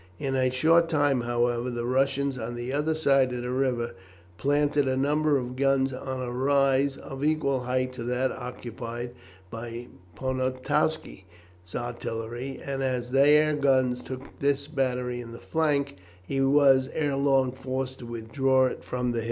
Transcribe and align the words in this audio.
In 0.17 0.33
a 0.35 0.49
short 0.49 0.89
time, 0.89 1.21
however, 1.21 1.69
the 1.69 1.85
Russians 1.85 2.35
on 2.35 2.55
the 2.55 2.73
other 2.73 2.95
side 2.95 3.31
of 3.31 3.43
the 3.43 3.51
river 3.51 3.93
planted 4.35 4.87
a 4.87 4.97
number 4.97 5.37
of 5.37 5.55
guns 5.55 5.93
on 5.93 6.19
a 6.23 6.31
rise 6.31 6.97
of 6.97 7.23
equal 7.23 7.59
height 7.65 7.93
to 7.93 8.03
that 8.05 8.31
occupied 8.31 9.11
by 9.51 9.89
Poniatowski's 10.15 11.75
artillery, 11.75 12.59
and 12.65 12.81
as 12.81 13.11
their 13.11 13.55
guns 13.55 14.01
took 14.01 14.23
his 14.41 14.67
battery 14.67 15.21
in 15.21 15.37
flank, 15.37 15.97
he 16.25 16.41
was 16.41 16.89
ere 16.95 17.15
long 17.15 17.51
forced 17.51 17.99
to 17.99 18.07
withdraw 18.07 18.65
it 18.65 18.83
from 18.83 19.11
the 19.11 19.19
hill. 19.19 19.19